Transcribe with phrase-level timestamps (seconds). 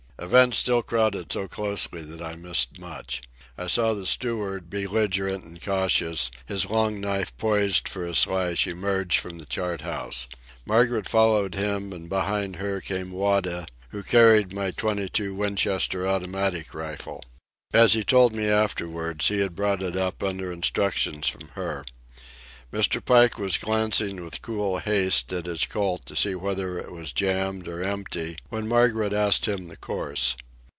[0.19, 3.23] Events still crowded so closely that I missed much.
[3.57, 9.17] I saw the steward, belligerent and cautious, his long knife poised for a slash, emerge
[9.17, 10.27] from the chart house.
[10.63, 17.23] Margaret followed him, and behind her came Wada, who carried my .22 Winchester automatic rifle.
[17.73, 21.83] As he told me afterwards, he had brought it up under instructions from her.
[22.73, 23.03] Mr.
[23.03, 27.67] Pike was glancing with cool haste at his Colt to see whether it was jammed
[27.67, 30.37] or empty, when Margaret asked him the course.